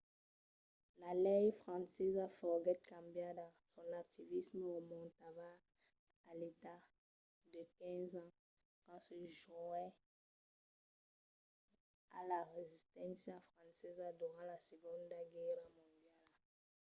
la 1.01 1.11
lei 1.25 1.47
francesa 1.63 2.25
foguèt 2.37 2.81
cambiada. 2.93 3.45
son 3.73 3.89
activisme 4.03 4.65
remontava 4.77 5.49
a 6.29 6.31
l’edat 6.39 6.85
de 7.53 7.61
15 7.77 8.13
ans 8.23 8.37
quand 8.83 9.01
se 9.07 9.15
jonhèt 9.41 9.93
a 12.17 12.19
la 12.29 12.39
resisténcia 12.57 13.37
francesa 13.51 14.07
durant 14.21 14.45
la 14.51 14.57
segonda 14.69 15.17
guèrra 15.33 15.67
mondiala 15.75 16.27